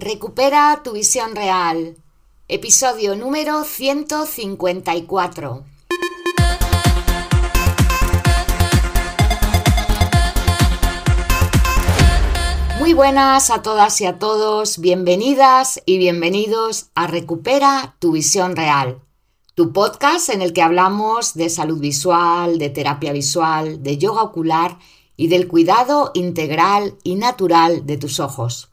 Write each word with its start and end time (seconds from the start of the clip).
Recupera 0.00 0.80
tu 0.84 0.92
visión 0.92 1.34
real. 1.34 1.96
Episodio 2.46 3.16
número 3.16 3.64
154. 3.64 5.64
Muy 12.78 12.92
buenas 12.92 13.50
a 13.50 13.62
todas 13.62 14.00
y 14.00 14.06
a 14.06 14.20
todos, 14.20 14.78
bienvenidas 14.78 15.82
y 15.84 15.98
bienvenidos 15.98 16.90
a 16.94 17.08
Recupera 17.08 17.96
tu 17.98 18.12
visión 18.12 18.54
real, 18.54 19.00
tu 19.56 19.72
podcast 19.72 20.28
en 20.28 20.42
el 20.42 20.52
que 20.52 20.62
hablamos 20.62 21.34
de 21.34 21.50
salud 21.50 21.80
visual, 21.80 22.60
de 22.60 22.70
terapia 22.70 23.12
visual, 23.12 23.82
de 23.82 23.98
yoga 23.98 24.22
ocular 24.22 24.78
y 25.16 25.26
del 25.26 25.48
cuidado 25.48 26.12
integral 26.14 26.94
y 27.02 27.16
natural 27.16 27.84
de 27.84 27.96
tus 27.96 28.20
ojos. 28.20 28.68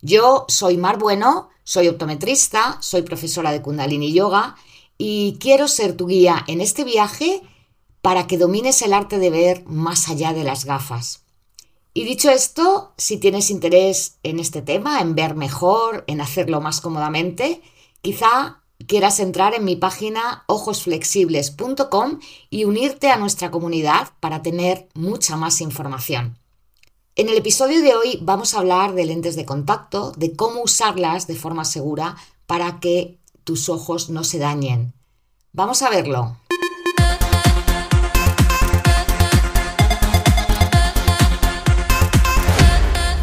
Yo 0.00 0.44
soy 0.48 0.76
Mar 0.76 0.98
Bueno, 0.98 1.50
soy 1.64 1.88
optometrista, 1.88 2.78
soy 2.80 3.02
profesora 3.02 3.50
de 3.50 3.62
Kundalini 3.62 4.12
Yoga 4.12 4.56
y 4.96 5.38
quiero 5.40 5.66
ser 5.66 5.96
tu 5.96 6.06
guía 6.06 6.44
en 6.46 6.60
este 6.60 6.84
viaje 6.84 7.42
para 8.00 8.26
que 8.26 8.38
domines 8.38 8.80
el 8.82 8.92
arte 8.92 9.18
de 9.18 9.30
ver 9.30 9.64
más 9.66 10.08
allá 10.08 10.32
de 10.32 10.44
las 10.44 10.64
gafas. 10.64 11.24
Y 11.94 12.04
dicho 12.04 12.30
esto, 12.30 12.92
si 12.96 13.18
tienes 13.18 13.50
interés 13.50 14.18
en 14.22 14.38
este 14.38 14.62
tema, 14.62 15.00
en 15.00 15.16
ver 15.16 15.34
mejor, 15.34 16.04
en 16.06 16.20
hacerlo 16.20 16.60
más 16.60 16.80
cómodamente, 16.80 17.60
quizá 18.00 18.62
quieras 18.86 19.18
entrar 19.18 19.54
en 19.54 19.64
mi 19.64 19.74
página 19.74 20.44
ojosflexibles.com 20.46 22.20
y 22.50 22.64
unirte 22.64 23.10
a 23.10 23.16
nuestra 23.16 23.50
comunidad 23.50 24.10
para 24.20 24.42
tener 24.42 24.88
mucha 24.94 25.36
más 25.36 25.60
información. 25.60 26.38
En 27.18 27.28
el 27.28 27.36
episodio 27.36 27.82
de 27.82 27.96
hoy 27.96 28.20
vamos 28.22 28.54
a 28.54 28.60
hablar 28.60 28.94
de 28.94 29.04
lentes 29.04 29.34
de 29.34 29.44
contacto, 29.44 30.12
de 30.16 30.36
cómo 30.36 30.62
usarlas 30.62 31.26
de 31.26 31.34
forma 31.34 31.64
segura 31.64 32.16
para 32.46 32.78
que 32.78 33.18
tus 33.42 33.68
ojos 33.68 34.08
no 34.08 34.22
se 34.22 34.38
dañen. 34.38 34.94
Vamos 35.50 35.82
a 35.82 35.90
verlo. 35.90 36.36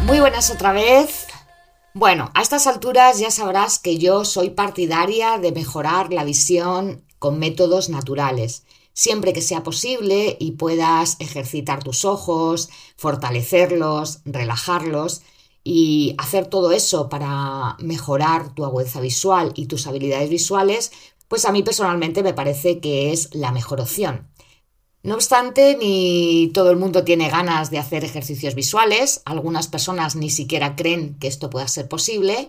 Muy 0.04 0.20
buenas 0.20 0.50
otra 0.50 0.72
vez. 0.72 1.26
Bueno, 1.94 2.30
a 2.34 2.42
estas 2.42 2.66
alturas 2.66 3.18
ya 3.18 3.30
sabrás 3.30 3.78
que 3.78 3.96
yo 3.96 4.26
soy 4.26 4.50
partidaria 4.50 5.38
de 5.38 5.52
mejorar 5.52 6.12
la 6.12 6.24
visión 6.24 7.02
con 7.18 7.38
métodos 7.38 7.88
naturales 7.88 8.62
siempre 8.96 9.34
que 9.34 9.42
sea 9.42 9.62
posible 9.62 10.38
y 10.40 10.52
puedas 10.52 11.16
ejercitar 11.20 11.84
tus 11.84 12.06
ojos, 12.06 12.70
fortalecerlos, 12.96 14.20
relajarlos 14.24 15.20
y 15.62 16.14
hacer 16.16 16.46
todo 16.46 16.72
eso 16.72 17.10
para 17.10 17.76
mejorar 17.78 18.54
tu 18.54 18.64
agudeza 18.64 19.02
visual 19.02 19.52
y 19.54 19.66
tus 19.66 19.86
habilidades 19.86 20.30
visuales, 20.30 20.92
pues 21.28 21.44
a 21.44 21.52
mí 21.52 21.62
personalmente 21.62 22.22
me 22.22 22.32
parece 22.32 22.80
que 22.80 23.12
es 23.12 23.34
la 23.34 23.52
mejor 23.52 23.82
opción. 23.82 24.28
No 25.02 25.14
obstante, 25.14 25.76
ni 25.76 26.50
todo 26.54 26.70
el 26.70 26.78
mundo 26.78 27.04
tiene 27.04 27.28
ganas 27.28 27.70
de 27.70 27.78
hacer 27.78 28.02
ejercicios 28.02 28.54
visuales, 28.54 29.20
algunas 29.26 29.68
personas 29.68 30.16
ni 30.16 30.30
siquiera 30.30 30.74
creen 30.74 31.18
que 31.18 31.28
esto 31.28 31.50
pueda 31.50 31.68
ser 31.68 31.86
posible 31.86 32.48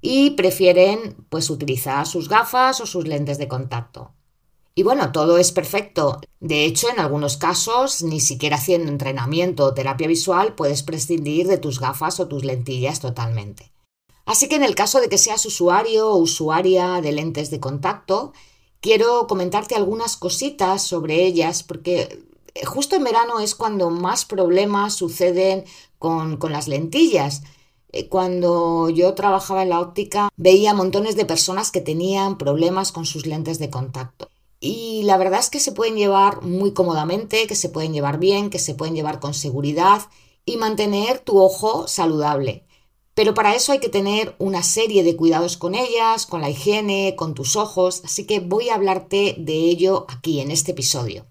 y 0.00 0.30
prefieren 0.30 1.24
pues 1.28 1.50
utilizar 1.50 2.04
sus 2.08 2.28
gafas 2.28 2.80
o 2.80 2.86
sus 2.86 3.06
lentes 3.06 3.38
de 3.38 3.46
contacto. 3.46 4.12
Y 4.76 4.82
bueno, 4.82 5.12
todo 5.12 5.38
es 5.38 5.52
perfecto. 5.52 6.20
De 6.40 6.64
hecho, 6.64 6.90
en 6.90 6.98
algunos 6.98 7.36
casos, 7.36 8.02
ni 8.02 8.20
siquiera 8.20 8.56
haciendo 8.56 8.90
entrenamiento 8.90 9.64
o 9.64 9.74
terapia 9.74 10.08
visual, 10.08 10.54
puedes 10.54 10.82
prescindir 10.82 11.46
de 11.46 11.58
tus 11.58 11.78
gafas 11.78 12.18
o 12.18 12.26
tus 12.26 12.44
lentillas 12.44 12.98
totalmente. 12.98 13.72
Así 14.26 14.48
que 14.48 14.56
en 14.56 14.64
el 14.64 14.74
caso 14.74 15.00
de 15.00 15.08
que 15.08 15.18
seas 15.18 15.46
usuario 15.46 16.10
o 16.10 16.16
usuaria 16.16 17.00
de 17.00 17.12
lentes 17.12 17.50
de 17.50 17.60
contacto, 17.60 18.32
quiero 18.80 19.26
comentarte 19.28 19.76
algunas 19.76 20.16
cositas 20.16 20.82
sobre 20.82 21.24
ellas 21.24 21.62
porque 21.62 22.24
justo 22.64 22.96
en 22.96 23.04
verano 23.04 23.40
es 23.40 23.54
cuando 23.54 23.90
más 23.90 24.24
problemas 24.24 24.94
suceden 24.94 25.64
con, 25.98 26.36
con 26.36 26.52
las 26.52 26.68
lentillas. 26.68 27.42
Eh, 27.92 28.08
cuando 28.08 28.90
yo 28.90 29.14
trabajaba 29.14 29.62
en 29.62 29.68
la 29.68 29.80
óptica 29.80 30.30
veía 30.36 30.74
montones 30.74 31.16
de 31.16 31.26
personas 31.26 31.70
que 31.70 31.80
tenían 31.80 32.38
problemas 32.38 32.90
con 32.90 33.06
sus 33.06 33.26
lentes 33.26 33.58
de 33.58 33.70
contacto. 33.70 34.30
Y 34.64 35.02
la 35.02 35.18
verdad 35.18 35.40
es 35.40 35.50
que 35.50 35.60
se 35.60 35.72
pueden 35.72 35.94
llevar 35.94 36.40
muy 36.40 36.72
cómodamente, 36.72 37.46
que 37.46 37.54
se 37.54 37.68
pueden 37.68 37.92
llevar 37.92 38.18
bien, 38.18 38.48
que 38.48 38.58
se 38.58 38.74
pueden 38.74 38.94
llevar 38.94 39.20
con 39.20 39.34
seguridad 39.34 40.08
y 40.46 40.56
mantener 40.56 41.18
tu 41.18 41.38
ojo 41.38 41.86
saludable. 41.86 42.64
Pero 43.12 43.34
para 43.34 43.54
eso 43.54 43.72
hay 43.72 43.78
que 43.78 43.90
tener 43.90 44.34
una 44.38 44.62
serie 44.62 45.02
de 45.04 45.16
cuidados 45.16 45.58
con 45.58 45.74
ellas, 45.74 46.24
con 46.24 46.40
la 46.40 46.48
higiene, 46.48 47.14
con 47.14 47.34
tus 47.34 47.56
ojos, 47.56 48.00
así 48.06 48.26
que 48.26 48.40
voy 48.40 48.70
a 48.70 48.76
hablarte 48.76 49.36
de 49.38 49.52
ello 49.52 50.06
aquí 50.08 50.40
en 50.40 50.50
este 50.50 50.72
episodio. 50.72 51.26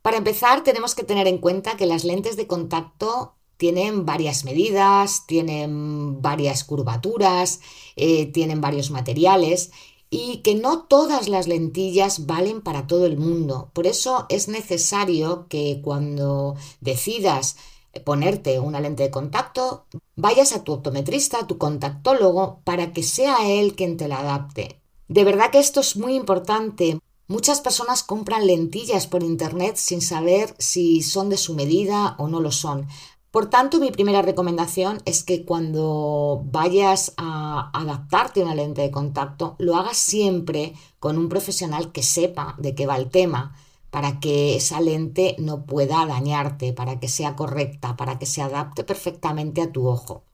Para 0.00 0.16
empezar, 0.16 0.64
tenemos 0.64 0.94
que 0.94 1.04
tener 1.04 1.28
en 1.28 1.38
cuenta 1.38 1.76
que 1.76 1.84
las 1.84 2.04
lentes 2.04 2.38
de 2.38 2.46
contacto 2.46 3.34
tienen 3.58 4.06
varias 4.06 4.44
medidas, 4.44 5.26
tienen 5.26 6.22
varias 6.22 6.64
curvaturas, 6.64 7.60
eh, 7.96 8.26
tienen 8.26 8.62
varios 8.62 8.90
materiales 8.90 9.70
y 10.10 10.38
que 10.38 10.54
no 10.54 10.84
todas 10.84 11.28
las 11.28 11.48
lentillas 11.48 12.26
valen 12.26 12.62
para 12.62 12.86
todo 12.86 13.06
el 13.06 13.18
mundo. 13.18 13.70
Por 13.72 13.86
eso 13.86 14.26
es 14.28 14.48
necesario 14.48 15.46
que 15.48 15.80
cuando 15.82 16.56
decidas 16.80 17.56
ponerte 18.04 18.60
una 18.60 18.80
lente 18.80 19.04
de 19.04 19.10
contacto, 19.10 19.86
vayas 20.16 20.52
a 20.52 20.64
tu 20.64 20.72
optometrista, 20.72 21.40
a 21.40 21.46
tu 21.46 21.58
contactólogo, 21.58 22.60
para 22.64 22.92
que 22.92 23.02
sea 23.02 23.48
él 23.48 23.74
quien 23.74 23.96
te 23.96 24.08
la 24.08 24.20
adapte. 24.20 24.80
De 25.08 25.24
verdad 25.24 25.50
que 25.50 25.58
esto 25.58 25.80
es 25.80 25.96
muy 25.96 26.14
importante. 26.14 26.98
Muchas 27.26 27.60
personas 27.60 28.02
compran 28.02 28.46
lentillas 28.46 29.06
por 29.06 29.22
internet 29.22 29.76
sin 29.76 30.00
saber 30.00 30.54
si 30.58 31.02
son 31.02 31.28
de 31.28 31.36
su 31.36 31.54
medida 31.54 32.14
o 32.18 32.28
no 32.28 32.40
lo 32.40 32.52
son. 32.52 32.86
Por 33.30 33.50
tanto, 33.50 33.78
mi 33.78 33.90
primera 33.90 34.22
recomendación 34.22 35.02
es 35.04 35.22
que 35.22 35.44
cuando 35.44 36.42
vayas 36.46 37.12
a 37.18 37.70
adaptarte 37.78 38.40
a 38.40 38.44
una 38.44 38.54
lente 38.54 38.80
de 38.80 38.90
contacto, 38.90 39.54
lo 39.58 39.76
hagas 39.76 39.98
siempre 39.98 40.74
con 40.98 41.18
un 41.18 41.28
profesional 41.28 41.92
que 41.92 42.02
sepa 42.02 42.54
de 42.58 42.74
qué 42.74 42.86
va 42.86 42.96
el 42.96 43.10
tema, 43.10 43.54
para 43.90 44.18
que 44.18 44.56
esa 44.56 44.80
lente 44.80 45.36
no 45.38 45.66
pueda 45.66 46.06
dañarte, 46.06 46.72
para 46.72 47.00
que 47.00 47.08
sea 47.08 47.36
correcta, 47.36 47.96
para 47.96 48.18
que 48.18 48.26
se 48.26 48.40
adapte 48.40 48.82
perfectamente 48.82 49.60
a 49.60 49.72
tu 49.72 49.86
ojo. 49.86 50.24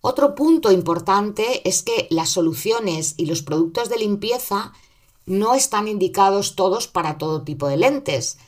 Otro 0.00 0.34
punto 0.34 0.70
importante 0.72 1.68
es 1.68 1.82
que 1.82 2.06
las 2.10 2.30
soluciones 2.30 3.14
y 3.18 3.26
los 3.26 3.42
productos 3.42 3.88
de 3.88 3.98
limpieza 3.98 4.72
no 5.26 5.54
están 5.54 5.88
indicados 5.88 6.54
todos 6.54 6.86
para 6.86 7.18
todo 7.18 7.42
tipo 7.42 7.66
de 7.68 7.76
lentes. 7.76 8.38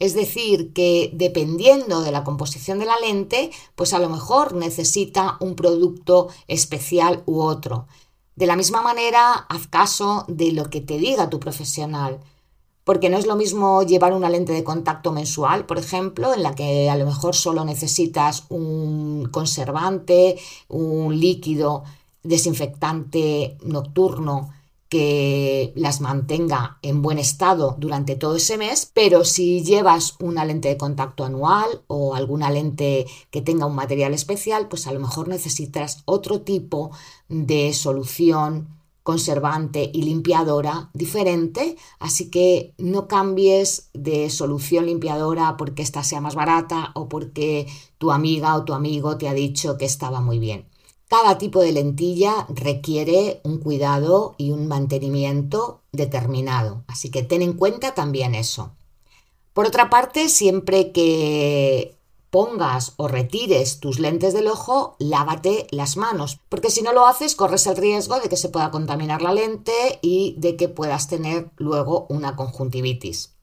Es 0.00 0.14
decir, 0.14 0.72
que 0.72 1.10
dependiendo 1.12 2.00
de 2.00 2.10
la 2.10 2.24
composición 2.24 2.78
de 2.78 2.86
la 2.86 2.98
lente, 2.98 3.50
pues 3.76 3.92
a 3.92 3.98
lo 3.98 4.08
mejor 4.08 4.54
necesita 4.54 5.36
un 5.40 5.54
producto 5.54 6.28
especial 6.48 7.22
u 7.26 7.40
otro. 7.42 7.86
De 8.34 8.46
la 8.46 8.56
misma 8.56 8.80
manera, 8.80 9.34
haz 9.34 9.66
caso 9.66 10.24
de 10.26 10.52
lo 10.52 10.70
que 10.70 10.80
te 10.80 10.96
diga 10.96 11.28
tu 11.28 11.38
profesional, 11.38 12.18
porque 12.84 13.10
no 13.10 13.18
es 13.18 13.26
lo 13.26 13.36
mismo 13.36 13.82
llevar 13.82 14.14
una 14.14 14.30
lente 14.30 14.54
de 14.54 14.64
contacto 14.64 15.12
mensual, 15.12 15.66
por 15.66 15.76
ejemplo, 15.76 16.32
en 16.32 16.42
la 16.42 16.54
que 16.54 16.88
a 16.88 16.96
lo 16.96 17.04
mejor 17.04 17.34
solo 17.34 17.66
necesitas 17.66 18.46
un 18.48 19.28
conservante, 19.30 20.38
un 20.68 21.20
líquido 21.20 21.84
desinfectante 22.22 23.58
nocturno 23.62 24.50
que 24.90 25.72
las 25.76 26.00
mantenga 26.00 26.78
en 26.82 27.00
buen 27.00 27.18
estado 27.18 27.76
durante 27.78 28.16
todo 28.16 28.36
ese 28.36 28.58
mes, 28.58 28.90
pero 28.92 29.24
si 29.24 29.62
llevas 29.62 30.16
una 30.20 30.44
lente 30.44 30.68
de 30.68 30.76
contacto 30.76 31.24
anual 31.24 31.82
o 31.86 32.14
alguna 32.14 32.50
lente 32.50 33.06
que 33.30 33.40
tenga 33.40 33.66
un 33.66 33.76
material 33.76 34.12
especial, 34.12 34.68
pues 34.68 34.88
a 34.88 34.92
lo 34.92 35.00
mejor 35.00 35.28
necesitas 35.28 36.02
otro 36.06 36.42
tipo 36.42 36.90
de 37.28 37.72
solución 37.72 38.80
conservante 39.04 39.90
y 39.94 40.02
limpiadora 40.02 40.90
diferente, 40.92 41.76
así 42.00 42.28
que 42.28 42.74
no 42.76 43.06
cambies 43.06 43.90
de 43.94 44.28
solución 44.28 44.86
limpiadora 44.86 45.56
porque 45.56 45.82
esta 45.82 46.02
sea 46.02 46.20
más 46.20 46.34
barata 46.34 46.90
o 46.94 47.08
porque 47.08 47.66
tu 47.98 48.10
amiga 48.10 48.56
o 48.56 48.64
tu 48.64 48.74
amigo 48.74 49.18
te 49.18 49.28
ha 49.28 49.34
dicho 49.34 49.78
que 49.78 49.84
estaba 49.84 50.20
muy 50.20 50.40
bien. 50.40 50.66
Cada 51.10 51.38
tipo 51.38 51.58
de 51.60 51.72
lentilla 51.72 52.46
requiere 52.48 53.40
un 53.42 53.58
cuidado 53.58 54.36
y 54.38 54.52
un 54.52 54.68
mantenimiento 54.68 55.80
determinado, 55.90 56.84
así 56.86 57.10
que 57.10 57.24
ten 57.24 57.42
en 57.42 57.54
cuenta 57.54 57.94
también 57.94 58.36
eso. 58.36 58.76
Por 59.52 59.66
otra 59.66 59.90
parte, 59.90 60.28
siempre 60.28 60.92
que 60.92 61.96
pongas 62.30 62.92
o 62.96 63.08
retires 63.08 63.80
tus 63.80 63.98
lentes 63.98 64.34
del 64.34 64.46
ojo, 64.46 64.94
lávate 65.00 65.66
las 65.72 65.96
manos, 65.96 66.38
porque 66.48 66.70
si 66.70 66.80
no 66.80 66.92
lo 66.92 67.08
haces 67.08 67.34
corres 67.34 67.66
el 67.66 67.76
riesgo 67.76 68.20
de 68.20 68.28
que 68.28 68.36
se 68.36 68.48
pueda 68.48 68.70
contaminar 68.70 69.20
la 69.20 69.34
lente 69.34 69.98
y 70.02 70.36
de 70.38 70.54
que 70.54 70.68
puedas 70.68 71.08
tener 71.08 71.50
luego 71.56 72.06
una 72.08 72.36
conjuntivitis. 72.36 73.34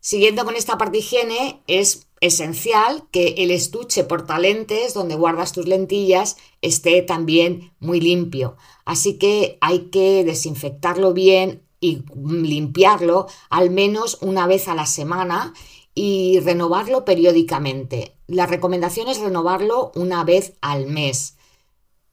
Siguiendo 0.00 0.44
con 0.44 0.56
esta 0.56 0.78
parte 0.78 0.98
higiene, 0.98 1.62
es 1.66 2.06
esencial 2.20 3.04
que 3.10 3.34
el 3.38 3.50
estuche 3.50 4.04
portalentes 4.04 4.94
donde 4.94 5.16
guardas 5.16 5.52
tus 5.52 5.66
lentillas 5.66 6.36
esté 6.62 7.02
también 7.02 7.72
muy 7.80 8.00
limpio. 8.00 8.56
Así 8.84 9.18
que 9.18 9.58
hay 9.60 9.90
que 9.90 10.24
desinfectarlo 10.24 11.12
bien 11.12 11.62
y 11.80 12.02
limpiarlo 12.14 13.26
al 13.50 13.70
menos 13.70 14.18
una 14.22 14.46
vez 14.46 14.68
a 14.68 14.74
la 14.74 14.86
semana 14.86 15.52
y 15.94 16.40
renovarlo 16.40 17.04
periódicamente. 17.04 18.16
La 18.26 18.46
recomendación 18.46 19.08
es 19.08 19.18
renovarlo 19.18 19.92
una 19.94 20.24
vez 20.24 20.54
al 20.60 20.86
mes. 20.86 21.36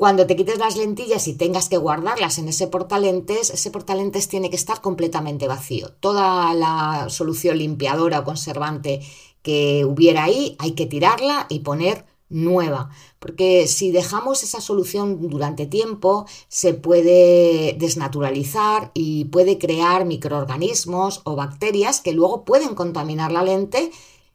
Cuando 0.03 0.27
te 0.27 0.35
quites 0.35 0.57
las 0.57 0.75
lentillas 0.75 1.29
y 1.29 1.33
tengas 1.37 1.69
que 1.69 1.77
guardarlas 1.77 2.37
en 2.37 2.49
ese 2.49 2.67
portalentes, 2.67 3.49
ese 3.51 3.71
portalentes 3.71 4.27
tiene 4.27 4.49
que 4.49 4.57
estar 4.57 4.81
completamente 4.81 5.47
vacío. 5.47 5.93
Toda 6.01 6.53
la 6.53 7.05
solución 7.07 7.57
limpiadora 7.57 8.19
o 8.19 8.25
conservante 8.25 8.99
que 9.43 9.85
hubiera 9.85 10.25
ahí 10.25 10.57
hay 10.59 10.73
que 10.73 10.87
tirarla 10.87 11.45
y 11.47 11.59
poner 11.59 12.05
nueva, 12.27 12.89
porque 13.19 13.65
si 13.67 13.91
dejamos 13.91 14.43
esa 14.43 14.59
solución 14.59 15.29
durante 15.29 15.67
tiempo 15.67 16.25
se 16.49 16.73
puede 16.73 17.73
desnaturalizar 17.79 18.91
y 18.93 19.25
puede 19.25 19.57
crear 19.57 20.03
microorganismos 20.03 21.21
o 21.23 21.37
bacterias 21.37 22.01
que 22.01 22.11
luego 22.11 22.43
pueden 22.43 22.75
contaminar 22.75 23.31
la 23.31 23.43
lente 23.43 23.91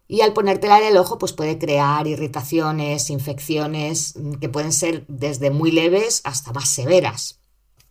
y 0.09 0.23
al 0.23 0.33
ponértela 0.33 0.79
en 0.79 0.87
el 0.87 0.97
ojo, 0.97 1.19
pues 1.19 1.35
puede 1.35 1.59
crear 1.59 2.07
irritaciones, 2.07 3.11
infecciones 3.11 4.15
mm, 4.17 4.35
que 4.35 4.49
pueden 4.49 4.73
ser 4.73 5.05
desde 5.07 5.51
muy 5.51 5.71
leves 5.71 6.23
hasta 6.25 6.53
más 6.53 6.71
severas. 6.71 7.39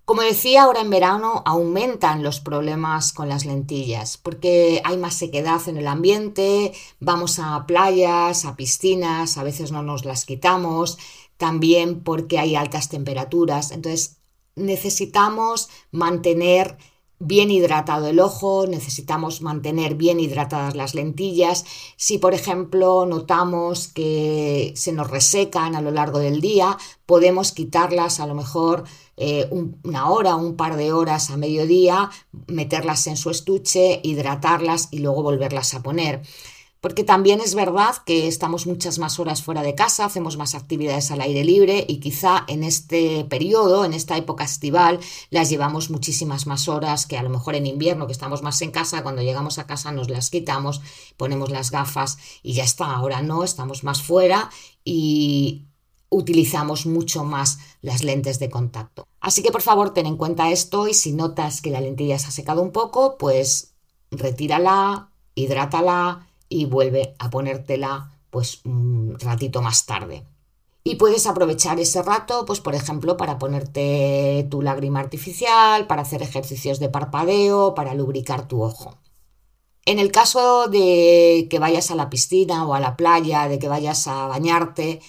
Como 0.04 0.22
decía, 0.22 0.64
ahora 0.64 0.82
en 0.82 0.90
verano 0.90 1.44
aumentan 1.46 2.24
los 2.24 2.40
problemas 2.40 3.12
con 3.12 3.28
las 3.30 3.46
lentillas 3.46 4.18
porque 4.18 4.82
hay 4.86 4.98
más 4.98 5.16
sequedad 5.16 5.62
en 5.68 5.78
el 5.78 5.86
ambiente, 5.86 6.74
vamos 7.00 7.40
a 7.40 7.66
playas, 7.68 8.46
a 8.46 8.56
piscinas, 8.56 9.38
a 9.38 9.44
veces 9.44 9.72
no 9.72 9.84
nos 9.84 10.06
las 10.06 10.26
quitamos, 10.26 10.98
también 11.36 12.04
porque 12.04 12.40
hay 12.40 12.56
altas 12.56 12.90
temperaturas. 12.90 13.72
Entonces 13.72 14.18
necesitamos 14.56 15.70
mantener 15.92 16.78
bien 17.20 17.50
hidratado 17.50 18.08
el 18.08 18.20
ojo, 18.20 18.68
necesitamos 18.68 19.42
mantener 19.42 19.96
bien 19.96 20.20
hidratadas 20.20 20.76
las 20.76 20.94
lentillas. 20.94 21.66
Si, 21.96 22.18
por 22.18 22.34
ejemplo, 22.34 23.06
notamos 23.06 23.88
que 23.88 24.74
se 24.76 24.92
nos 24.92 25.10
resecan 25.10 25.76
a 25.76 25.82
lo 25.82 25.92
largo 25.92 26.20
del 26.20 26.42
día, 26.42 26.78
podemos 27.06 27.52
quitarlas 27.52 28.20
a 28.20 28.28
lo 28.28 28.36
mejor 28.36 28.84
eh, 29.18 29.50
una 29.84 30.10
hora, 30.10 30.36
un 30.36 30.56
par 30.56 30.78
de 30.78 30.94
horas 30.94 31.32
a 31.32 31.38
mediodía, 31.38 32.12
meterlas 32.46 33.08
en 33.08 33.18
su 33.18 33.32
estuche, 33.32 34.00
hidratarlas 34.04 34.90
y 34.92 35.00
luego 35.00 35.24
volverlas 35.24 35.74
a 35.74 35.82
poner 35.82 36.22
porque 36.88 37.04
también 37.04 37.42
es 37.42 37.54
verdad 37.54 37.98
que 38.06 38.30
estamos 38.30 38.66
muchas 38.66 38.98
más 38.98 39.20
horas 39.20 39.44
fuera 39.44 39.62
de 39.62 39.76
casa, 39.76 40.06
hacemos 40.06 40.38
más 40.38 40.56
actividades 40.56 41.12
al 41.12 41.20
aire 41.20 41.44
libre 41.44 41.84
y 41.86 42.00
quizá 42.00 42.46
en 42.48 42.64
este 42.64 43.26
periodo, 43.26 43.84
en 43.84 43.92
esta 43.92 44.16
época 44.16 44.46
estival, 44.46 45.02
las 45.30 45.50
llevamos 45.50 45.90
muchísimas 45.90 46.48
más 46.48 46.70
horas 46.70 47.06
que 47.06 47.18
a 47.18 47.24
lo 47.24 47.30
mejor 47.30 47.56
en 47.56 47.68
invierno, 47.68 48.08
que 48.08 48.14
estamos 48.14 48.42
más 48.42 48.62
en 48.62 48.72
casa, 48.72 49.04
cuando 49.04 49.22
llegamos 49.22 49.60
a 49.60 49.68
casa 49.68 49.92
nos 49.92 50.10
las 50.10 50.30
quitamos, 50.30 50.80
ponemos 51.18 51.50
las 51.50 51.72
gafas 51.72 52.20
y 52.42 52.54
ya 52.54 52.64
está. 52.64 52.86
Ahora 52.86 53.22
no, 53.22 53.44
estamos 53.44 53.84
más 53.84 54.02
fuera 54.02 54.50
y 54.86 55.66
utilizamos 56.08 56.86
mucho 56.86 57.26
más 57.26 57.60
las 57.82 58.02
lentes 58.02 58.40
de 58.40 58.50
contacto. 58.50 59.06
Así 59.20 59.44
que 59.44 59.52
por 59.52 59.62
favor 59.62 59.94
ten 59.94 60.06
en 60.06 60.16
cuenta 60.16 60.52
esto 60.52 60.88
y 60.88 60.94
si 60.94 61.12
notas 61.12 61.60
que 61.60 61.70
la 61.70 61.82
lentilla 61.82 62.18
se 62.18 62.28
ha 62.28 62.32
secado 62.32 62.62
un 62.62 62.72
poco, 62.72 63.18
pues 63.18 63.74
retírala, 64.10 65.12
hidrátala 65.36 66.24
y 66.50 66.66
vuelve 66.66 67.16
a 67.20 67.30
ponértela 67.30 68.12
pues 68.30 68.62
un 68.66 69.18
ratito 69.20 69.62
más 69.62 69.86
tarde. 69.86 70.26
Y 70.84 70.96
puedes 70.96 71.28
aprovechar 71.28 71.80
ese 71.80 72.02
rato, 72.02 72.46
pues 72.46 72.62
por 72.62 72.74
ejemplo, 72.74 73.18
para 73.18 73.38
ponerte 73.38 74.48
tu 74.50 74.62
lágrima 74.62 75.02
artificial, 75.02 75.86
para 75.86 76.04
hacer 76.04 76.22
ejercicios 76.22 76.80
de 76.80 76.88
parpadeo, 76.88 77.76
para 77.76 77.94
lubricar 77.94 78.48
tu 78.48 78.64
ojo. 78.64 78.98
En 79.86 80.00
el 80.00 80.12
caso 80.12 80.68
de 80.68 81.48
que 81.50 81.60
vayas 81.60 81.92
a 81.92 81.96
la 81.96 82.10
piscina 82.10 82.66
o 82.66 82.74
a 82.74 82.80
la 82.80 82.96
playa, 82.96 83.48
de 83.48 83.60
que 83.60 83.68
vayas 83.68 84.08
a 84.08 84.28
bañarte, 84.28 85.02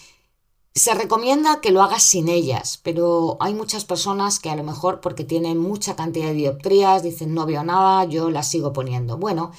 se 0.75 0.95
recomienda 0.95 1.61
que 1.61 1.71
lo 1.71 1.83
hagas 1.83 2.03
sin 2.03 2.29
ellas, 2.29 2.81
pero 2.83 3.37
hay 3.41 3.55
muchas 3.55 3.85
personas 3.85 4.39
que 4.39 4.51
a 4.51 4.57
lo 4.57 4.65
mejor 4.65 5.01
porque 5.01 5.25
tienen 5.25 5.59
mucha 5.59 5.97
cantidad 5.97 6.29
de 6.29 6.35
dioptrías 6.35 7.03
dicen 7.03 7.35
no 7.35 7.47
veo 7.47 7.65
nada, 7.65 8.05
yo 8.05 8.31
las 8.31 8.49
sigo 8.49 8.73
poniendo. 8.73 9.17
Bueno, 9.17 9.53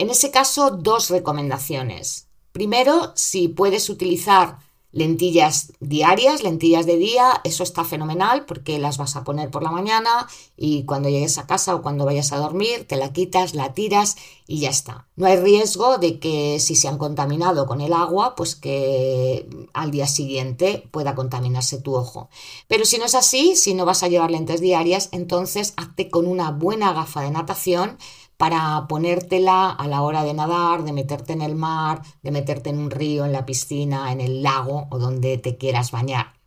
en 0.00 0.08
ese 0.08 0.30
caso, 0.30 0.70
dos 0.70 1.10
recomendaciones. 1.10 2.26
Primero, 2.52 3.12
si 3.16 3.48
puedes 3.48 3.90
utilizar 3.90 4.56
lentillas 4.92 5.72
diarias, 5.78 6.42
lentillas 6.42 6.86
de 6.86 6.96
día, 6.96 7.40
eso 7.44 7.62
está 7.62 7.84
fenomenal 7.84 8.44
porque 8.46 8.78
las 8.78 8.96
vas 8.98 9.14
a 9.14 9.24
poner 9.24 9.50
por 9.50 9.62
la 9.62 9.70
mañana 9.70 10.26
y 10.56 10.84
cuando 10.84 11.08
llegues 11.08 11.38
a 11.38 11.46
casa 11.46 11.74
o 11.74 11.82
cuando 11.82 12.04
vayas 12.04 12.32
a 12.32 12.38
dormir 12.38 12.86
te 12.88 12.96
la 12.96 13.12
quitas, 13.12 13.54
la 13.54 13.72
tiras 13.72 14.16
y 14.46 14.60
ya 14.60 14.70
está. 14.70 15.06
No 15.16 15.26
hay 15.26 15.36
riesgo 15.36 15.98
de 15.98 16.18
que 16.18 16.58
si 16.58 16.74
se 16.74 16.88
han 16.88 16.98
contaminado 16.98 17.66
con 17.66 17.80
el 17.80 17.92
agua, 17.92 18.34
pues 18.34 18.56
que 18.56 19.48
al 19.74 19.90
día 19.90 20.06
siguiente 20.06 20.88
pueda 20.90 21.14
contaminarse 21.14 21.78
tu 21.80 21.94
ojo. 21.94 22.28
Pero 22.66 22.84
si 22.84 22.98
no 22.98 23.04
es 23.04 23.14
así, 23.14 23.54
si 23.54 23.74
no 23.74 23.84
vas 23.84 24.02
a 24.02 24.08
llevar 24.08 24.30
lentes 24.30 24.60
diarias, 24.60 25.10
entonces 25.12 25.74
hazte 25.76 26.10
con 26.10 26.26
una 26.26 26.50
buena 26.50 26.92
gafa 26.92 27.20
de 27.20 27.30
natación 27.30 27.98
para 28.40 28.86
ponértela 28.88 29.68
a 29.70 29.86
la 29.86 30.00
hora 30.00 30.24
de 30.24 30.32
nadar, 30.32 30.82
de 30.82 30.94
meterte 30.94 31.34
en 31.34 31.42
el 31.42 31.56
mar, 31.56 32.00
de 32.22 32.30
meterte 32.30 32.70
en 32.70 32.78
un 32.78 32.90
río, 32.90 33.26
en 33.26 33.32
la 33.32 33.44
piscina, 33.44 34.12
en 34.12 34.22
el 34.22 34.42
lago 34.42 34.86
o 34.90 34.98
donde 34.98 35.36
te 35.36 35.58
quieras 35.58 35.90
bañar. 35.90 36.40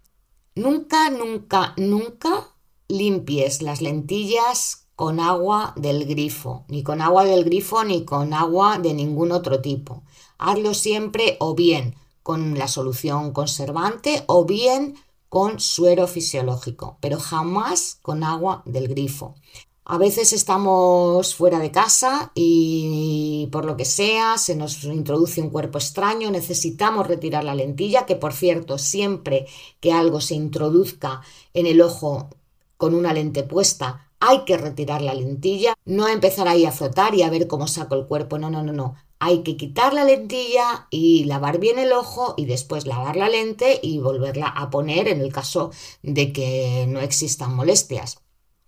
Nunca, 0.56 1.12
nunca, 1.12 1.76
nunca 1.78 2.56
limpies 2.88 3.62
las 3.62 3.84
lentillas 3.84 4.88
con 4.96 5.20
agua 5.20 5.74
del 5.76 6.06
grifo, 6.06 6.66
ni 6.68 6.82
con 6.82 7.00
agua 7.00 7.26
del 7.26 7.44
grifo 7.44 7.84
ni 7.84 8.06
con 8.06 8.34
agua 8.34 8.80
de 8.80 8.96
ningún 8.96 9.32
otro 9.32 9.62
tipo. 9.62 10.02
Hazlo 10.40 10.74
siempre 10.74 11.38
o 11.40 11.54
bien 11.54 11.94
con 12.24 12.58
la 12.58 12.68
solución 12.70 13.34
conservante 13.34 14.24
o 14.26 14.46
bien 14.46 14.96
con 15.30 15.60
suero 15.60 16.08
fisiológico, 16.08 16.98
pero 17.02 17.20
jamás 17.20 18.00
con 18.02 18.24
agua 18.24 18.64
del 18.66 18.88
grifo. 18.88 19.36
A 19.86 19.98
veces 19.98 20.32
estamos 20.32 21.36
fuera 21.36 21.60
de 21.60 21.72
casa 21.72 22.32
y 22.36 23.50
por 23.52 23.66
lo 23.66 23.76
que 23.76 23.84
sea 23.84 24.38
se 24.38 24.56
nos 24.56 24.84
introduce 24.86 25.42
un 25.42 25.50
cuerpo 25.50 25.78
extraño, 25.78 26.32
necesitamos 26.32 27.06
retirar 27.08 27.44
la 27.44 27.54
lentilla, 27.54 28.06
que 28.06 28.16
por 28.16 28.32
cierto, 28.34 28.78
siempre 28.78 29.46
que 29.82 29.92
algo 29.92 30.22
se 30.22 30.36
introduzca 30.36 31.22
en 31.54 31.66
el 31.68 31.82
ojo 31.82 32.30
con 32.78 32.96
una 32.96 33.14
lente 33.14 33.44
puesta, 33.44 34.10
hay 34.22 34.46
que 34.46 34.58
retirar 34.58 35.02
la 35.02 35.14
lentilla, 35.14 35.76
no 35.86 36.08
empezar 36.08 36.48
ahí 36.48 36.66
a 36.66 36.72
frotar 36.72 37.14
y 37.14 37.24
a 37.24 37.30
ver 37.30 37.48
cómo 37.48 37.68
saco 37.68 37.96
el 37.96 38.08
cuerpo, 38.08 38.38
no, 38.40 38.50
no, 38.50 38.64
no, 38.64 38.72
no. 38.72 38.96
Hay 39.20 39.44
que 39.44 39.58
quitar 39.58 39.94
la 39.94 40.06
lentilla 40.06 40.88
y 40.92 41.26
lavar 41.26 41.60
bien 41.60 41.78
el 41.78 41.92
ojo 41.92 42.36
y 42.38 42.46
después 42.46 42.86
lavar 42.88 43.18
la 43.18 43.30
lente 43.30 43.80
y 43.82 44.00
volverla 44.00 44.48
a 44.48 44.70
poner 44.70 45.08
en 45.10 45.20
el 45.22 45.34
caso 45.34 45.72
de 46.04 46.32
que 46.34 46.86
no 46.88 47.00
existan 47.02 47.54
molestias. 47.56 48.18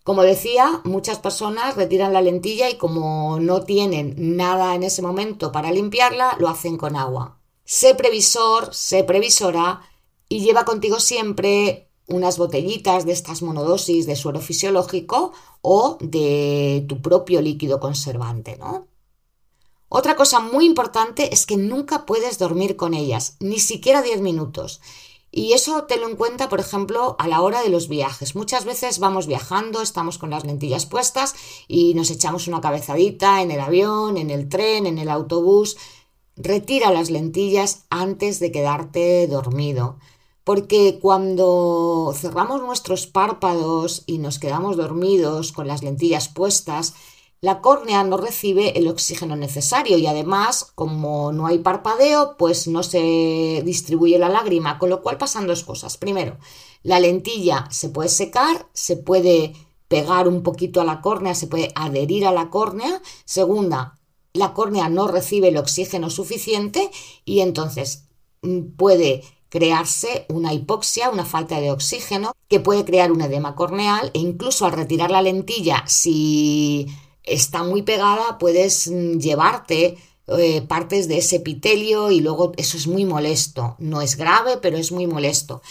Como 0.06 0.22
decía, 0.22 0.82
muchas 0.84 1.18
personas 1.18 1.76
retiran 1.76 2.14
la 2.14 2.22
lentilla 2.22 2.70
y 2.70 2.78
como 2.78 3.40
no 3.40 3.64
tienen 3.64 4.14
nada 4.38 4.76
en 4.76 4.84
ese 4.84 5.02
momento 5.02 5.52
para 5.52 5.72
limpiarla, 5.72 6.38
lo 6.38 6.48
hacen 6.48 6.78
con 6.78 6.96
agua. 6.96 7.40
Sé 7.64 7.96
previsor, 7.96 8.72
sé 8.72 9.04
previsora 9.04 9.82
y 10.30 10.42
lleva 10.42 10.64
contigo 10.64 11.00
siempre 11.00 11.90
unas 12.06 12.38
botellitas 12.38 13.08
de 13.08 13.14
estas 13.14 13.42
monodosis 13.42 14.06
de 14.06 14.16
suero 14.16 14.42
fisiológico 14.42 15.34
o 15.64 15.98
de 16.00 16.86
tu 16.88 17.02
propio 17.02 17.42
líquido 17.42 17.80
conservante, 17.80 18.58
¿no? 18.58 18.88
Otra 19.90 20.16
cosa 20.16 20.40
muy 20.40 20.66
importante 20.66 21.34
es 21.34 21.48
que 21.48 21.58
nunca 21.58 22.06
puedes 22.06 22.38
dormir 22.38 22.76
con 22.76 22.94
ellas, 22.94 23.38
ni 23.40 23.60
siquiera 23.60 24.04
10 24.04 24.22
minutos. 24.22 24.82
Y 25.32 25.54
eso 25.54 25.84
te 25.84 25.98
lo 25.98 26.16
cuenta, 26.16 26.48
por 26.48 26.60
ejemplo, 26.60 27.16
a 27.20 27.28
la 27.28 27.42
hora 27.42 27.62
de 27.62 27.70
los 27.70 27.90
viajes. 27.90 28.36
Muchas 28.36 28.64
veces 28.64 29.00
vamos 29.00 29.28
viajando, 29.28 29.82
estamos 29.82 30.18
con 30.18 30.30
las 30.30 30.46
lentillas 30.46 30.86
puestas 30.86 31.36
y 31.68 31.94
nos 31.94 32.10
echamos 32.10 32.48
una 32.48 32.62
cabezadita 32.62 33.42
en 33.42 33.52
el 33.52 33.60
avión, 33.60 34.18
en 34.18 34.30
el 34.30 34.48
tren, 34.48 34.86
en 34.86 34.98
el 34.98 35.10
autobús. 35.10 35.78
Retira 36.38 36.92
las 36.92 37.10
lentillas 37.10 37.86
antes 37.90 38.40
de 38.40 38.52
quedarte 38.52 39.28
dormido. 39.28 39.98
Porque 40.46 41.00
cuando 41.02 42.14
cerramos 42.16 42.62
nuestros 42.62 43.08
párpados 43.08 44.04
y 44.06 44.20
nos 44.20 44.40
quedamos 44.40 44.78
dormidos 44.78 45.52
con 45.52 45.68
las 45.68 45.82
lentillas 45.84 46.30
puestas, 46.30 46.94
la 47.46 47.62
córnea 47.62 48.04
no 48.04 48.18
recibe 48.18 48.76
el 48.76 48.88
oxígeno 48.88 49.36
necesario 49.36 50.00
y 50.00 50.08
además, 50.08 50.72
como 50.74 51.32
no 51.32 51.46
hay 51.46 51.60
parpadeo, 51.60 52.38
pues 52.38 52.68
no 52.68 52.82
se 52.82 53.62
distribuye 53.64 54.18
la 54.18 54.30
lágrima, 54.30 54.80
con 54.80 54.90
lo 54.90 55.04
cual 55.04 55.20
pasan 55.20 55.46
dos 55.46 55.64
cosas. 55.64 55.96
Primero, 55.98 56.40
la 56.82 57.00
lentilla 57.00 57.68
se 57.70 57.90
puede 57.90 58.10
secar, 58.10 58.68
se 58.74 58.98
puede 58.98 59.54
pegar 59.88 60.28
un 60.28 60.42
poquito 60.42 60.82
a 60.82 60.86
la 60.86 61.02
córnea, 61.02 61.36
se 61.36 61.46
puede 61.46 61.72
adherir 61.76 62.26
a 62.26 62.32
la 62.32 62.50
córnea. 62.50 63.00
Segunda, 63.26 64.00
la 64.34 64.56
córnea 64.56 64.90
no 64.90 65.08
recibe 65.08 65.50
el 65.50 65.58
oxígeno 65.58 66.10
suficiente 66.10 66.90
y 67.26 67.42
entonces 67.42 68.06
mm, 68.42 68.72
puede 68.76 69.24
crearse 69.50 70.26
una 70.30 70.52
hipoxia, 70.52 71.12
una 71.12 71.26
falta 71.26 71.62
de 71.62 71.70
oxígeno, 71.70 72.34
que 72.48 72.60
puede 72.60 72.86
crear 72.86 73.12
un 73.12 73.22
edema 73.22 73.54
corneal 73.54 74.10
e 74.16 74.20
incluso 74.20 74.66
al 74.66 74.72
retirar 74.72 75.12
la 75.12 75.22
lentilla, 75.22 75.84
si 75.86 76.88
está 77.26 77.64
muy 77.64 77.82
pegada, 77.82 78.38
puedes 78.38 78.88
mm, 78.88 79.20
llevarte 79.20 79.98
eh, 80.28 80.62
partes 80.64 81.08
de 81.08 81.18
ese 81.20 81.38
epitelio 81.38 82.12
y 82.12 82.20
luego 82.20 82.54
eso 82.58 82.78
es 82.78 82.88
muy 82.88 83.06
molesto. 83.06 83.76
No 83.80 84.02
es 84.02 84.16
grave, 84.18 84.58
pero 84.62 84.78
es 84.78 84.92
muy 84.92 85.08
molesto. 85.08 85.62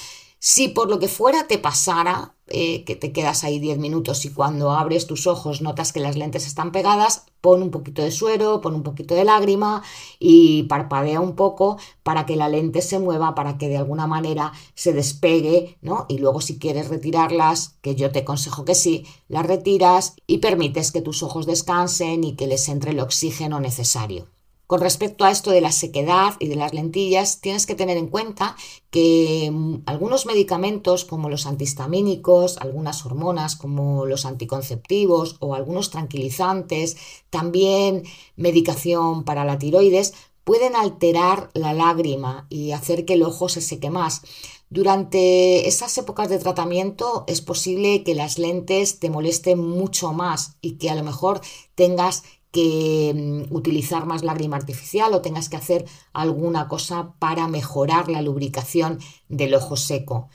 Si 0.47 0.69
por 0.69 0.91
lo 0.91 0.99
que 0.99 1.09
fuera 1.09 1.47
te 1.47 1.57
pasara, 1.57 2.35
eh, 2.49 2.85
que 2.85 2.97
te 2.97 3.13
quedas 3.13 3.45
ahí 3.45 3.59
10 3.59 3.79
minutos 3.79 4.27
y 4.27 4.31
cuando 4.31 4.73
abres 4.73 5.07
tus 5.07 5.27
ojos 5.27 5.63
notas 5.63 5.91
que 5.91 6.01
las 6.01 6.17
lentes 6.17 6.47
están 6.47 6.71
pegadas, 6.71 7.25
pon 7.41 7.63
un 7.63 7.71
poquito 7.71 8.03
de 8.03 8.11
suero, 8.11 8.61
pon 8.61 8.75
un 8.75 8.83
poquito 8.83 9.15
de 9.15 9.25
lágrima 9.25 9.83
y 10.19 10.65
parpadea 10.65 11.19
un 11.23 11.35
poco 11.35 11.79
para 12.03 12.27
que 12.27 12.37
la 12.37 12.51
lente 12.51 12.83
se 12.83 12.99
mueva, 12.99 13.35
para 13.35 13.57
que 13.57 13.71
de 13.71 13.79
alguna 13.79 14.07
manera 14.07 14.53
se 14.75 14.93
despegue, 14.93 15.79
¿no? 15.81 16.05
Y 16.11 16.19
luego 16.19 16.43
si 16.43 16.59
quieres 16.59 16.89
retirarlas, 16.89 17.77
que 17.81 17.95
yo 17.95 18.13
te 18.13 18.19
aconsejo 18.19 18.67
que 18.67 18.75
sí, 18.75 19.07
las 19.29 19.47
retiras 19.47 20.15
y 20.27 20.39
permites 20.41 20.93
que 20.93 21.01
tus 21.01 21.23
ojos 21.23 21.47
descansen 21.47 22.23
y 22.23 22.37
que 22.37 22.47
les 22.47 22.69
entre 22.69 22.91
el 22.91 23.01
oxígeno 23.01 23.61
necesario. 23.61 24.34
Con 24.67 24.81
respecto 24.81 25.25
a 25.25 25.31
esto 25.31 25.51
de 25.51 25.61
la 25.61 25.73
sequedad 25.73 26.35
y 26.41 26.49
de 26.49 26.57
las 26.57 26.73
lentillas, 26.73 27.41
tienes 27.41 27.67
que 27.67 27.75
tener 27.75 27.99
en 27.99 28.09
cuenta 28.09 28.57
que 28.91 29.51
mm, 29.53 29.83
algunos 29.85 30.25
medicamentos 30.25 31.05
como 31.05 31.29
los 31.29 31.47
antihistamínicos, 31.47 32.57
algunas 32.59 33.05
hormonas 33.05 33.57
como 33.57 34.07
los 34.07 34.25
anticonceptivos 34.25 35.37
o 35.41 35.55
algunos 35.55 35.91
tranquilizantes, 35.91 36.97
también 37.29 38.05
medicación 38.37 39.25
para 39.25 39.45
la 39.45 39.59
tiroides, 39.59 40.15
pueden 40.45 40.77
alterar 40.77 41.51
la 41.55 41.73
lágrima 41.73 42.47
y 42.51 42.73
hacer 42.73 43.05
que 43.05 43.15
el 43.15 43.23
ojo 43.23 43.49
se 43.49 43.61
seque 43.61 43.91
más. 43.91 44.23
Durante 44.71 45.69
esas 45.69 45.97
épocas 45.99 46.29
de 46.29 46.39
tratamiento 46.39 47.25
es 47.29 47.41
posible 47.41 48.03
que 48.03 48.15
las 48.15 48.39
lentes 48.39 48.99
te 48.99 49.11
molesten 49.11 49.59
mucho 49.59 50.13
más 50.13 50.57
y 50.61 50.79
que 50.79 50.91
a 50.91 50.95
lo 50.95 51.05
mejor 51.05 51.41
tengas 51.75 52.25
que 52.55 53.13
mm, 53.13 53.53
utilizar 53.53 54.07
más 54.07 54.23
lágrima 54.23 54.57
artificial 54.57 55.13
o 55.13 55.21
tengas 55.21 55.49
que 55.49 55.57
hacer 55.57 55.85
alguna 56.13 56.69
cosa 56.69 57.15
para 57.19 57.49
mejorar 57.49 58.09
la 58.09 58.23
lubricación 58.23 59.01
del 59.29 59.55
ojo 59.55 59.77
seco. 59.77 60.29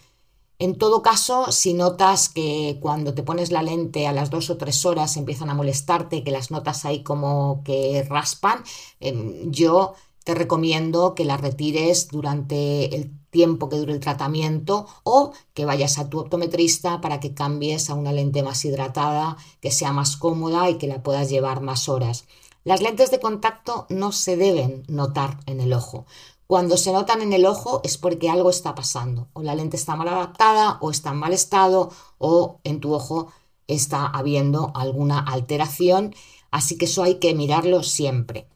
En 0.60 0.78
todo 0.78 1.02
caso, 1.02 1.54
si 1.54 1.74
notas 1.74 2.28
que 2.28 2.78
cuando 2.82 3.14
te 3.14 3.24
pones 3.24 3.52
la 3.52 3.64
lente 3.64 4.06
a 4.06 4.12
las 4.12 4.30
dos 4.30 4.50
o 4.50 4.58
tres 4.58 4.86
horas 4.86 5.16
empiezan 5.16 5.50
a 5.50 5.54
molestarte, 5.54 6.22
que 6.22 6.32
las 6.32 6.52
notas 6.52 6.84
ahí 6.84 7.02
como 7.04 7.62
que 7.64 8.06
raspan, 8.10 8.64
em, 9.00 9.50
yo 9.50 9.94
te 10.30 10.36
recomiendo 10.36 11.16
que 11.16 11.26
la 11.26 11.38
retires 11.38 12.10
durante 12.10 12.96
el 12.96 13.10
tiempo 13.32 13.68
que 13.68 13.78
dure 13.78 13.94
el 13.94 14.00
tratamiento 14.00 14.86
o 15.02 15.32
que 15.56 15.66
vayas 15.66 15.98
a 15.98 16.08
tu 16.08 16.20
optometrista 16.20 17.02
para 17.02 17.20
que 17.20 17.34
cambies 17.34 17.90
a 17.90 17.96
una 17.96 18.14
lente 18.14 18.44
más 18.44 18.64
hidratada, 18.64 19.38
que 19.60 19.72
sea 19.72 19.92
más 19.92 20.18
cómoda 20.18 20.70
y 20.70 20.78
que 20.78 20.86
la 20.86 21.02
puedas 21.02 21.32
llevar 21.32 21.62
más 21.62 21.90
horas. 21.90 22.26
Las 22.64 22.80
lentes 22.80 23.10
de 23.10 23.20
contacto 23.20 23.88
no 23.90 24.12
se 24.12 24.38
deben 24.38 24.84
notar 24.88 25.40
en 25.48 25.62
el 25.62 25.74
ojo. 25.74 26.06
Cuando 26.46 26.78
se 26.78 26.94
notan 26.94 27.24
en 27.24 27.34
el 27.34 27.48
ojo 27.48 27.82
es 27.84 27.98
porque 27.98 28.30
algo 28.30 28.52
está 28.52 28.76
pasando. 28.76 29.30
O 29.34 29.42
la 29.42 29.56
lente 29.56 29.78
está 29.78 29.96
mal 29.96 30.10
adaptada, 30.10 30.78
o 30.80 30.92
está 30.92 31.10
en 31.10 31.18
mal 31.18 31.34
estado, 31.34 31.90
o 32.20 32.60
en 32.64 32.82
tu 32.82 32.94
ojo 32.94 33.32
está 33.66 34.06
habiendo 34.06 34.72
alguna 34.76 35.22
alteración. 35.22 36.14
Así 36.52 36.78
que 36.78 36.86
eso 36.86 37.02
hay 37.02 37.16
que 37.16 37.34
mirarlo 37.34 37.82
siempre. 37.82 38.48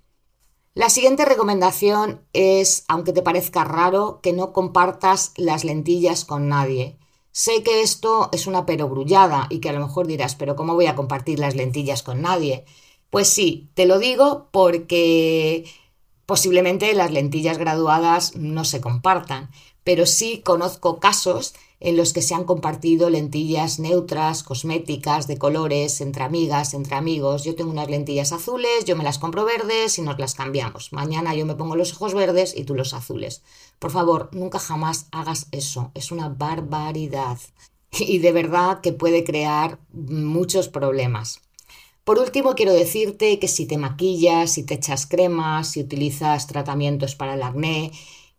La 0.76 0.90
siguiente 0.90 1.24
recomendación 1.24 2.26
es, 2.34 2.84
aunque 2.88 3.14
te 3.14 3.22
parezca 3.22 3.64
raro, 3.64 4.22
que 4.24 4.34
no 4.34 4.54
compartas 4.54 5.32
las 5.38 5.64
lentillas 5.64 6.26
con 6.26 6.48
nadie. 6.48 6.98
Sé 7.32 7.62
que 7.62 7.82
esto 7.82 8.30
es 8.32 8.48
una 8.48 8.66
perogrullada 8.66 9.46
y 9.52 9.60
que 9.60 9.70
a 9.70 9.74
lo 9.74 9.86
mejor 9.86 10.08
dirás, 10.08 10.34
pero 10.34 10.56
¿cómo 10.56 10.74
voy 10.74 10.88
a 10.88 10.96
compartir 10.96 11.38
las 11.38 11.56
lentillas 11.56 12.02
con 12.02 12.24
nadie? 12.24 12.66
Pues 13.12 13.30
sí, 13.30 13.70
te 13.76 13.86
lo 13.86 14.00
digo 14.00 14.50
porque 14.52 15.66
posiblemente 16.26 16.92
las 16.96 17.12
lentillas 17.12 17.60
graduadas 17.60 18.36
no 18.36 18.66
se 18.66 18.82
compartan, 18.82 19.52
pero 19.84 20.08
sí 20.08 20.42
conozco 20.44 21.00
casos 21.00 21.54
en 21.84 21.98
los 21.98 22.14
que 22.14 22.22
se 22.22 22.34
han 22.34 22.46
compartido 22.46 23.10
lentillas 23.10 23.78
neutras, 23.78 24.42
cosméticas, 24.42 25.28
de 25.28 25.38
colores, 25.38 26.00
entre 26.00 26.24
amigas, 26.24 26.74
entre 26.74 26.96
amigos. 26.96 27.44
Yo 27.44 27.56
tengo 27.56 27.72
unas 27.72 27.90
lentillas 27.90 28.32
azules, 28.32 28.86
yo 28.86 28.96
me 28.96 29.04
las 29.04 29.20
compro 29.20 29.44
verdes 29.44 30.00
y 30.00 30.02
nos 30.02 30.18
las 30.18 30.34
cambiamos. 30.34 30.94
Mañana 30.94 31.36
yo 31.36 31.46
me 31.46 31.56
pongo 31.56 31.76
los 31.76 31.92
ojos 31.94 32.14
verdes 32.14 32.56
y 32.58 32.64
tú 32.64 32.74
los 32.74 32.94
azules. 32.94 33.44
Por 33.80 33.92
favor, 33.92 34.30
nunca 34.32 34.60
jamás 34.60 35.08
hagas 35.12 35.48
eso. 35.52 35.92
Es 35.94 36.12
una 36.12 36.30
barbaridad. 36.30 37.38
Y 37.92 38.20
de 38.20 38.32
verdad 38.32 38.80
que 38.80 38.94
puede 38.94 39.26
crear 39.26 39.78
muchos 39.92 40.70
problemas. 40.70 41.42
Por 42.06 42.18
último, 42.18 42.56
quiero 42.56 42.74
decirte 42.74 43.40
que 43.40 43.48
si 43.48 43.66
te 43.66 43.78
maquillas, 43.78 44.54
si 44.54 44.64
te 44.64 44.74
echas 44.76 45.06
cremas, 45.06 45.72
si 45.72 45.82
utilizas 45.82 46.48
tratamientos 46.48 47.16
para 47.16 47.36
el 47.36 47.44
acné, 47.44 47.92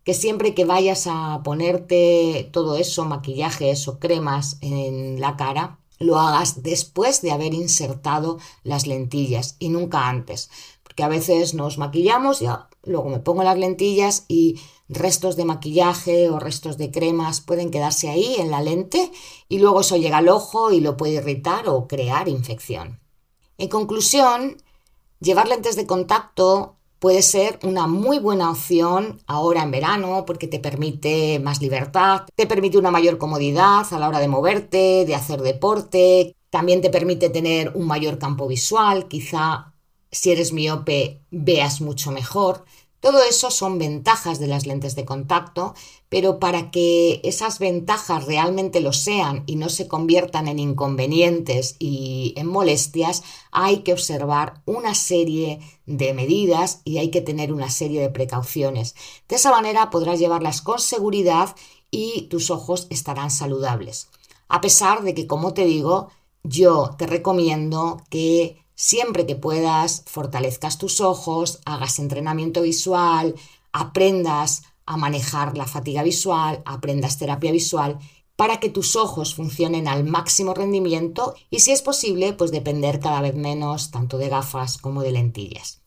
que 0.05 0.13
siempre 0.13 0.53
que 0.53 0.65
vayas 0.65 1.07
a 1.07 1.41
ponerte 1.43 2.49
todo 2.53 2.77
eso, 2.77 3.05
maquillajes 3.05 3.87
o 3.87 3.99
cremas 3.99 4.57
en 4.61 5.19
la 5.19 5.35
cara, 5.35 5.79
lo 5.97 6.19
hagas 6.19 6.61
después 6.61 7.23
de 7.23 7.31
haber 7.31 7.55
insertado 7.55 8.37
las 8.63 8.85
lentillas 8.85 9.55
y 9.57 9.69
nunca 9.69 10.07
antes. 10.07 10.51
Porque 10.83 11.03
a 11.03 11.07
veces 11.07 11.55
nos 11.55 11.79
maquillamos, 11.79 12.39
ya 12.39 12.69
luego 12.83 13.09
me 13.09 13.19
pongo 13.19 13.43
las 13.43 13.57
lentillas 13.57 14.25
y 14.27 14.59
restos 14.87 15.35
de 15.37 15.45
maquillaje 15.45 16.29
o 16.29 16.37
restos 16.37 16.77
de 16.77 16.91
cremas 16.91 17.41
pueden 17.41 17.71
quedarse 17.71 18.07
ahí 18.07 18.35
en 18.37 18.51
la 18.51 18.61
lente 18.61 19.11
y 19.49 19.57
luego 19.57 19.81
eso 19.81 19.97
llega 19.97 20.17
al 20.17 20.29
ojo 20.29 20.71
y 20.71 20.81
lo 20.81 20.97
puede 20.97 21.13
irritar 21.13 21.67
o 21.67 21.87
crear 21.87 22.29
infección. 22.29 22.99
En 23.57 23.69
conclusión, 23.69 24.57
llevar 25.19 25.47
lentes 25.47 25.75
de 25.75 25.87
contacto 25.87 26.74
puede 26.99 27.21
ser 27.21 27.59
una 27.63 27.87
muy 27.87 28.19
buena 28.19 28.49
opción 28.49 29.19
ahora 29.27 29.63
en 29.63 29.71
verano 29.71 30.23
porque 30.25 30.47
te 30.47 30.59
permite 30.59 31.39
más 31.39 31.61
libertad, 31.61 32.23
te 32.35 32.47
permite 32.47 32.77
una 32.77 32.91
mayor 32.91 33.17
comodidad 33.17 33.85
a 33.91 33.99
la 33.99 34.07
hora 34.07 34.19
de 34.19 34.27
moverte, 34.27 35.05
de 35.05 35.15
hacer 35.15 35.41
deporte, 35.41 36.35
también 36.49 36.81
te 36.81 36.89
permite 36.89 37.29
tener 37.29 37.71
un 37.75 37.85
mayor 37.85 38.17
campo 38.17 38.47
visual, 38.47 39.07
quizá 39.07 39.73
si 40.11 40.31
eres 40.31 40.53
miope 40.53 41.21
veas 41.29 41.81
mucho 41.81 42.11
mejor. 42.11 42.63
Todo 43.05 43.21
eso 43.21 43.51
son 43.51 43.77
ventajas 43.77 44.39
de 44.39 44.47
las 44.47 44.65
lentes 44.65 44.95
de 44.95 45.05
contacto, 45.05 45.75
pero 46.09 46.39
para 46.39 46.71
que 46.71 47.21
esas 47.23 47.59
ventajas 47.59 48.25
realmente 48.25 48.81
lo 48.81 48.93
sean 48.93 49.43
y 49.45 49.57
no 49.57 49.69
se 49.69 49.87
conviertan 49.87 50.47
en 50.47 50.57
inconvenientes 50.57 51.75
y 51.77 52.33
en 52.35 52.47
molestias, 52.47 53.21
hay 53.51 53.83
que 53.83 53.93
observar 53.93 54.63
una 54.65 54.95
serie 54.95 55.59
de 55.85 56.15
medidas 56.15 56.81
y 56.83 56.97
hay 56.97 57.11
que 57.11 57.21
tener 57.21 57.53
una 57.53 57.69
serie 57.69 58.01
de 58.01 58.09
precauciones. 58.09 58.95
De 59.29 59.35
esa 59.35 59.51
manera 59.51 59.91
podrás 59.91 60.17
llevarlas 60.17 60.63
con 60.63 60.79
seguridad 60.79 61.55
y 61.91 62.23
tus 62.23 62.49
ojos 62.49 62.87
estarán 62.89 63.29
saludables. 63.29 64.07
A 64.47 64.61
pesar 64.61 65.03
de 65.03 65.13
que, 65.13 65.27
como 65.27 65.53
te 65.53 65.65
digo, 65.65 66.09
yo 66.41 66.95
te 66.97 67.05
recomiendo 67.05 68.01
que 68.09 68.64
Siempre 68.75 69.25
que 69.25 69.35
puedas, 69.35 70.03
fortalezcas 70.05 70.77
tus 70.77 70.99
ojos, 71.01 71.59
hagas 71.65 71.97
entrenamiento 71.99 72.61
visual, 72.61 73.35
aprendas 73.71 74.63
a 74.85 74.97
manejar 74.97 75.57
la 75.57 75.65
fatiga 75.65 76.03
visual, 76.03 76.61
aprendas 76.65 77.17
terapia 77.17 77.51
visual 77.51 77.99
para 78.35 78.59
que 78.59 78.69
tus 78.69 78.95
ojos 78.95 79.33
funcionen 79.33 79.87
al 79.87 80.03
máximo 80.03 80.53
rendimiento 80.53 81.35
y 81.49 81.59
si 81.61 81.71
es 81.71 81.81
posible, 81.81 82.33
pues 82.33 82.51
depender 82.51 82.99
cada 82.99 83.21
vez 83.21 83.35
menos 83.35 83.91
tanto 83.91 84.17
de 84.17 84.29
gafas 84.29 84.77
como 84.77 85.01
de 85.01 85.11
lentillas. 85.11 85.81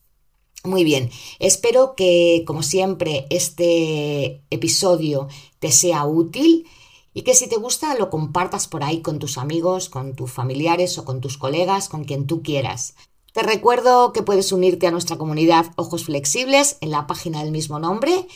Muy 0.64 0.82
bien, 0.82 1.10
espero 1.38 1.94
que 1.94 2.42
como 2.46 2.62
siempre 2.62 3.26
este 3.30 4.42
episodio 4.50 5.28
te 5.60 5.70
sea 5.70 6.04
útil 6.04 6.66
y 7.18 7.22
que 7.22 7.34
si 7.34 7.48
te 7.48 7.56
gusta 7.56 7.96
lo 7.96 8.10
compartas 8.10 8.68
por 8.68 8.84
ahí 8.84 9.02
con 9.02 9.18
tus 9.18 9.38
amigos, 9.38 9.88
con 9.88 10.14
tus 10.14 10.30
familiares 10.30 10.98
o 10.98 11.04
con 11.04 11.20
tus 11.20 11.36
colegas, 11.36 11.88
con 11.88 12.04
quien 12.04 12.28
tú 12.28 12.44
quieras. 12.44 12.94
Te 13.32 13.42
recuerdo 13.42 14.12
que 14.12 14.22
puedes 14.22 14.52
unirte 14.52 14.86
a 14.86 14.92
nuestra 14.92 15.18
comunidad 15.18 15.66
Ojos 15.74 16.04
Flexibles 16.04 16.78
en 16.80 16.92
la 16.92 17.08
página 17.08 17.42
del 17.42 17.50
mismo 17.50 17.80
nombre 17.80 18.28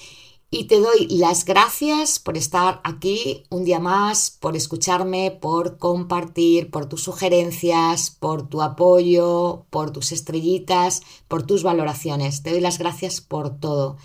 y 0.50 0.64
te 0.64 0.80
doy 0.80 1.06
las 1.06 1.44
gracias 1.44 2.18
por 2.18 2.36
estar 2.36 2.80
aquí 2.82 3.44
un 3.50 3.62
día 3.62 3.78
más, 3.78 4.36
por 4.40 4.56
escucharme, 4.56 5.30
por 5.30 5.78
compartir, 5.78 6.72
por 6.72 6.86
tus 6.86 7.04
sugerencias, 7.04 8.10
por 8.10 8.48
tu 8.48 8.62
apoyo, 8.62 9.64
por 9.70 9.92
tus 9.92 10.10
estrellitas, 10.10 11.02
por 11.28 11.44
tus 11.44 11.62
valoraciones. 11.62 12.42
Te 12.42 12.50
doy 12.50 12.60
las 12.60 12.78
gracias 12.78 13.20
por 13.20 13.60
todo. 13.60 13.96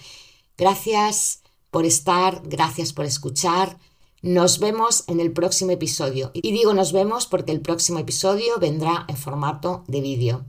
Gracias 0.55 1.41
por 1.71 1.83
estar, 1.83 2.43
gracias 2.45 2.93
por 2.93 3.05
escuchar. 3.05 3.79
Nos 4.21 4.59
vemos 4.59 5.03
en 5.07 5.19
el 5.19 5.31
próximo 5.31 5.71
episodio. 5.71 6.31
Y 6.33 6.51
digo 6.51 6.73
nos 6.73 6.91
vemos 6.91 7.27
porque 7.27 7.51
el 7.51 7.61
próximo 7.61 7.99
episodio 7.99 8.57
vendrá 8.59 9.05
en 9.07 9.17
formato 9.17 9.83
de 9.87 10.01
vídeo. 10.01 10.45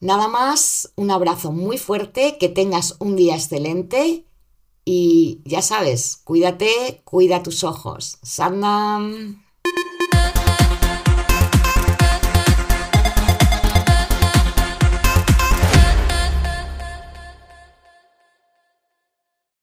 Nada 0.00 0.28
más, 0.28 0.92
un 0.96 1.10
abrazo 1.10 1.52
muy 1.52 1.78
fuerte, 1.78 2.36
que 2.38 2.48
tengas 2.48 2.96
un 2.98 3.16
día 3.16 3.34
excelente 3.34 4.26
y 4.84 5.40
ya 5.44 5.62
sabes, 5.62 6.20
cuídate, 6.22 7.02
cuida 7.04 7.42
tus 7.42 7.64
ojos. 7.64 8.18
Sandam. 8.22 9.45